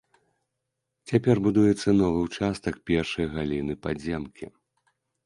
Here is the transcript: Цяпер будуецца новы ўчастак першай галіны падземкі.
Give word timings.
Цяпер 1.11 1.35
будуецца 1.47 1.89
новы 2.01 2.19
ўчастак 2.29 2.75
першай 2.89 3.25
галіны 3.35 3.73
падземкі. 3.85 4.45